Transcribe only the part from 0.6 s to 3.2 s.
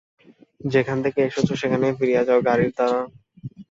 যেখান থেকে এসেছ সেখানেই ফিরে যাও, গাড়ির দালাল।